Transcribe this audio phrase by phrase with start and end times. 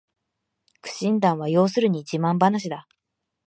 [0.81, 2.87] 苦心談は要するに自慢ばなしだ